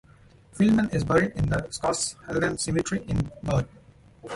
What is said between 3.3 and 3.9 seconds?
Bern.